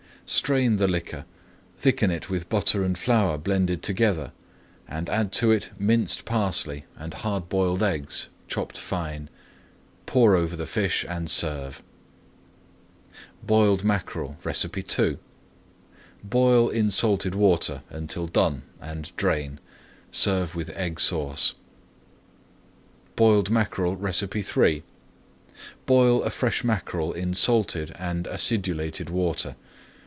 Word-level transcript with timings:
Strain 0.23 0.77
the 0.77 0.87
liquor, 0.87 1.25
thicken 1.77 2.09
it 2.09 2.29
with 2.29 2.47
butter 2.47 2.85
and 2.85 2.97
flour 2.97 3.37
blended 3.37 3.83
together, 3.83 4.31
and 4.87 5.09
add 5.09 5.29
to 5.33 5.51
it 5.51 5.71
minced 5.77 6.23
parsley 6.23 6.77
[Page 6.77 6.87
214] 6.93 7.03
and 7.03 7.13
hard 7.25 7.49
boiled 7.49 7.83
eggs, 7.83 8.27
chopped 8.47 8.77
fine. 8.77 9.29
Pour 10.05 10.33
over 10.37 10.55
the 10.55 10.65
fish 10.65 11.05
and 11.09 11.29
serve. 11.29 11.83
BOILED 13.43 13.83
MACKEREL 13.83 14.37
II 14.47 15.17
Boil 16.23 16.69
in 16.69 16.89
salted 16.89 17.35
water 17.35 17.83
until 17.89 18.27
done 18.27 18.61
and 18.79 19.13
drain. 19.17 19.59
Serve 20.13 20.55
with 20.55 20.69
Egg 20.69 21.01
Sauce. 21.01 21.55
BOILED 23.17 23.49
MACKEREL 23.51 23.99
III 24.07 24.83
Boil 25.85 26.23
a 26.23 26.29
fresh 26.29 26.63
mackerel 26.63 27.11
in 27.11 27.33
salted 27.33 27.93
and 27.99 28.27
acidulated 28.27 29.09
water. 29.09 29.57